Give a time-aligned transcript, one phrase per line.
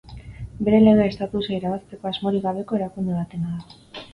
[0.69, 4.03] Bere lege estatusa irabazteko asmorik gabeko erakunde batena da.